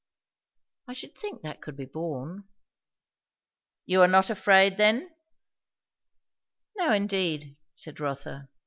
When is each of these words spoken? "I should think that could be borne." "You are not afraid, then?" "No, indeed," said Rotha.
"I 0.87 0.93
should 0.93 1.13
think 1.13 1.43
that 1.43 1.61
could 1.61 1.75
be 1.77 1.85
borne." 1.85 2.45
"You 3.85 4.01
are 4.01 4.07
not 4.07 4.31
afraid, 4.31 4.77
then?" 4.77 5.13
"No, 6.75 6.91
indeed," 6.91 7.55
said 7.75 7.99
Rotha. 7.99 8.49